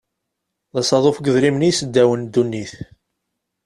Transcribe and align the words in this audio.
D 0.73 0.75
asaḍuf 0.81 1.17
n 1.19 1.23
yidrimen 1.25 1.65
i 1.65 1.69
yesseddawen 1.69 2.21
ddunit. 2.27 2.73